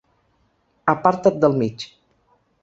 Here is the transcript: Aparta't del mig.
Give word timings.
Aparta't 0.93 1.37
del 1.45 1.59
mig. 1.61 1.87